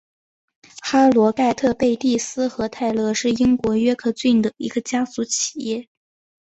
[0.81, 5.87] 哈罗盖特贝蒂斯和泰勒是英国约克郡的一个家族企业。